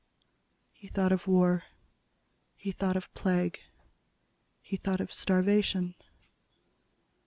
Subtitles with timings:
[0.71, 1.61] He thought of war.
[2.55, 3.59] He thought of plague.
[4.63, 5.93] He thought of starvation.